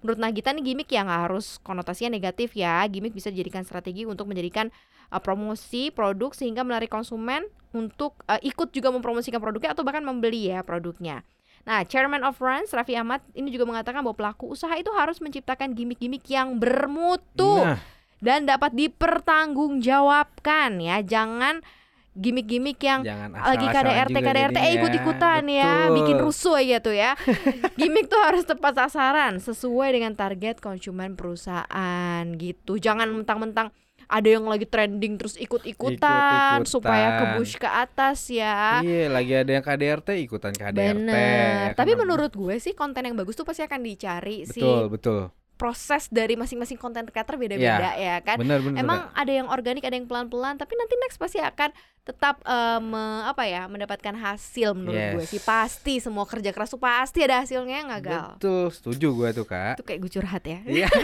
Menurut 0.07 0.23
Nagita 0.23 0.55
nih 0.55 0.63
gimmick 0.63 0.87
yang 0.95 1.11
harus 1.11 1.59
konotasinya 1.67 2.15
negatif 2.15 2.55
ya. 2.55 2.87
Gimmick 2.87 3.11
bisa 3.11 3.35
dijadikan 3.35 3.67
strategi 3.67 4.07
untuk 4.07 4.31
menjadikan 4.31 4.71
uh, 5.11 5.19
promosi 5.19 5.91
produk 5.91 6.31
sehingga 6.31 6.63
menarik 6.63 6.95
konsumen 6.95 7.43
untuk 7.75 8.15
uh, 8.31 8.39
ikut 8.39 8.71
juga 8.71 8.95
mempromosikan 8.95 9.43
produknya 9.43 9.75
atau 9.75 9.83
bahkan 9.83 10.07
membeli 10.07 10.55
ya 10.55 10.63
produknya. 10.63 11.27
Nah, 11.67 11.83
Chairman 11.83 12.23
of 12.23 12.39
Rans 12.39 12.71
Raffi 12.71 12.95
Ahmad 12.95 13.19
ini 13.35 13.51
juga 13.51 13.67
mengatakan 13.67 14.07
bahwa 14.07 14.15
pelaku 14.15 14.55
usaha 14.55 14.71
itu 14.79 14.95
harus 14.95 15.19
menciptakan 15.19 15.75
gimmick-gimmick 15.75 16.23
yang 16.31 16.63
bermutu 16.63 17.67
Nah, 17.67 17.83
dan 18.23 18.47
dapat 18.47 18.79
dipertanggungjawabkan 18.79 20.79
ya. 20.79 21.03
Jangan 21.03 21.67
gimmick-gimmick 22.17 22.81
yang 22.81 23.05
jangan 23.05 23.29
lagi 23.37 23.67
KDRT 23.69 24.17
KDRT 24.17 24.57
eh 24.57 24.73
ikut-ikutan 24.81 25.43
ya, 25.47 25.73
Betul. 25.87 25.95
bikin 26.01 26.17
rusuh 26.19 26.55
aja 26.57 26.77
tuh 26.81 26.97
ya. 26.97 27.13
Gimmick 27.81 28.09
tuh 28.09 28.21
harus 28.25 28.49
tepat 28.49 28.73
sasaran 28.75 29.37
sesuai 29.37 29.93
dengan 29.93 30.17
target 30.17 30.59
konsumen 30.65 31.13
perusahaan 31.15 32.25
gitu. 32.41 32.81
Jangan 32.81 33.13
mentang-mentang 33.13 33.69
ada 34.07 34.29
yang 34.31 34.47
lagi 34.47 34.65
trending 34.71 35.19
terus 35.19 35.35
ikut-ikutan 35.35 36.63
Ikut-ikutan. 36.63 36.71
supaya 36.71 37.09
ke 37.19 37.25
push 37.39 37.59
ke 37.59 37.67
atas 37.67 38.31
ya. 38.31 38.79
Iya, 38.81 39.11
lagi 39.11 39.33
ada 39.35 39.51
yang 39.51 39.65
KDRT 39.67 40.09
ikutan 40.23 40.55
KDRT. 40.55 40.79
Bener. 40.79 41.15
ya? 41.15 41.75
Tapi 41.75 41.93
menurut 41.99 42.31
gue 42.31 42.57
sih 42.63 42.73
konten 42.73 43.03
yang 43.03 43.19
bagus 43.19 43.35
tuh 43.35 43.43
pasti 43.43 43.67
akan 43.67 43.83
dicari 43.83 44.47
sih. 44.47 44.63
betul, 44.63 44.83
betul. 44.89 45.21
Proses 45.57 46.07
dari 46.07 46.35
masing-masing 46.35 46.77
konten 46.77 47.05
creator 47.05 47.35
beda-beda 47.35 47.65
ya 47.97 48.21
kan. 48.21 48.37
Benar, 48.37 48.61
benar. 48.61 48.77
Emang 48.77 49.01
ada 49.11 49.33
yang 49.33 49.49
organik, 49.49 49.83
ada 49.83 49.93
yang 49.93 50.05
pelan-pelan, 50.05 50.55
tapi 50.55 50.73
nanti 50.75 50.95
next 50.99 51.17
pasti 51.17 51.41
akan 51.41 51.73
tetap 52.03 52.39
eh, 52.41 52.79
me- 52.79 53.25
apa 53.25 53.43
ya 53.45 53.67
mendapatkan 53.67 54.15
hasil 54.15 54.73
menurut 54.73 54.95
gue 55.17 55.25
Yes. 55.25 55.29
sih 55.29 55.41
pasti 55.41 55.99
semua 55.99 56.23
kerja 56.23 56.53
keras 56.53 56.69
tuh 56.69 56.79
pasti 56.79 57.19
ada 57.19 57.41
hasilnya 57.41 57.83
nggak 57.83 58.01
gal. 58.01 58.29
Betul, 58.37 58.69
setuju 58.71 59.07
gua 59.11 59.29
tuh, 59.33 59.43
Kak. 59.43 59.75
Itu 59.75 59.83
kayak 59.83 59.99
gue 59.99 60.11
curhat 60.13 60.45
ya. 60.45 60.59
Iya. 60.63 60.89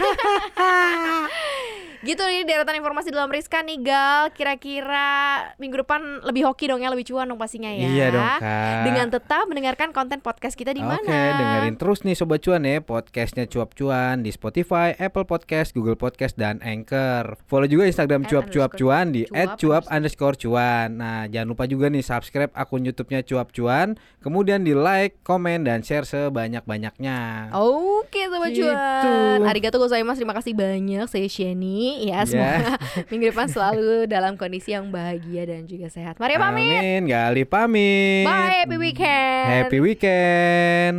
gitu 2.03 2.19
nih 2.19 2.43
deretan 2.43 2.75
informasi 2.75 3.09
dalam 3.09 3.31
Rizka 3.31 3.63
nih 3.63 3.79
gal. 3.79 4.29
Kira-kira 4.35 5.07
minggu 5.55 5.87
depan 5.87 6.23
lebih 6.27 6.51
hoki 6.51 6.67
dong 6.67 6.83
ya, 6.83 6.91
lebih 6.91 7.07
cuan 7.07 7.31
dong 7.31 7.39
pastinya 7.39 7.71
ya. 7.71 7.87
Iya 7.87 8.05
dong, 8.11 8.27
Kak. 8.43 8.83
Dengan 8.83 9.07
tetap 9.07 9.43
mendengarkan 9.47 9.89
konten 9.95 10.19
podcast 10.19 10.59
kita 10.59 10.75
di 10.75 10.83
mana. 10.83 10.99
Oke, 10.99 11.19
dengerin 11.39 11.75
terus 11.79 12.03
nih 12.03 12.15
Sobat 12.19 12.43
Cuan 12.43 12.67
ya 12.67 12.83
Podcastnya 12.83 13.47
Cuap 13.47 13.71
Cuan 13.73 14.19
di 14.21 14.29
Spotify, 14.35 14.91
Apple 14.99 15.23
Podcast, 15.23 15.71
Google 15.71 15.95
Podcast, 15.95 16.35
dan 16.35 16.59
Anchor 16.59 17.39
Follow 17.47 17.71
juga 17.71 17.87
Instagram 17.87 18.27
Cuap 18.27 18.51
Cuap 18.51 18.75
Cuan 18.75 19.15
di 19.15 19.23
cuap 19.23 19.39
at 19.39 19.49
cuap 19.55 19.83
underscore 19.87 20.35
cuan 20.35 20.99
Nah 20.99 21.29
jangan 21.31 21.47
lupa 21.55 21.63
juga 21.69 21.87
nih 21.87 22.03
subscribe 22.03 22.51
akun 22.51 22.83
Youtubenya 22.83 23.23
Cuap 23.23 23.55
Cuan 23.55 23.95
Kemudian 24.19 24.67
di 24.67 24.75
like, 24.75 25.23
komen, 25.23 25.63
dan 25.63 25.83
share 25.83 26.03
sebanyak-banyaknya 26.03 27.51
Oke 27.55 28.22
sobat 28.43 28.51
Sobat 28.51 28.83
Gitu. 28.83 29.07
Cuan. 29.07 29.39
Arigato 29.47 29.77
gozaimasu. 29.79 30.17
Terima 30.19 30.35
kasih 30.35 30.53
banyak 30.55 31.05
saya 31.07 31.27
Sheni. 31.29 32.09
Ya, 32.09 32.25
semoga 32.27 32.75
minggu 33.09 33.31
depan 33.31 33.47
selalu 33.47 34.09
dalam 34.11 34.35
kondisi 34.35 34.75
yang 34.75 34.91
bahagia 34.91 35.47
dan 35.47 35.63
juga 35.69 35.87
sehat. 35.87 36.19
Mari 36.19 36.35
pamit. 36.35 36.79
Amin, 36.79 37.01
Gali 37.07 37.43
pamit. 37.47 38.27
Bye, 38.27 38.67
happy 38.67 38.77
weekend. 38.79 39.47
Happy 39.47 39.79
weekend. 39.79 40.95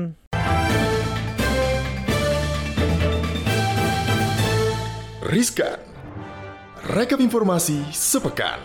Riskan. 5.25 5.81
Rekap 6.85 7.17
informasi 7.19 7.81
sepekan. 7.97 8.61